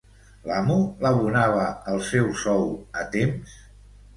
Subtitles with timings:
[0.51, 0.77] L'amo
[1.07, 2.67] l'abonava el seu sou
[3.03, 3.61] a temps?